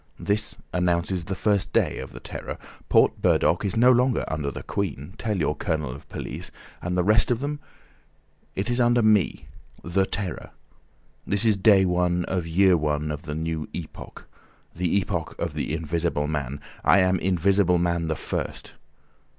[0.19, 2.57] This announces the first day of the Terror.
[2.89, 6.49] Port Burdock is no longer under the Queen, tell your Colonel of Police,
[6.81, 7.59] and the rest of them;
[8.55, 10.49] it is under me—the Terror!
[11.27, 16.25] This is day one of year one of the new epoch—the Epoch of the Invisible
[16.25, 16.59] Man.
[16.83, 18.73] I am Invisible Man the First.